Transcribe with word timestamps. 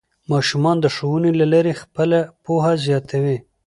ماشومان 0.31 0.77
د 0.81 0.85
ښوونې 0.95 1.31
له 1.39 1.45
لارې 1.53 1.73
خپله 1.81 2.19
پوهه 2.43 2.73
زیاتوي 2.85 3.37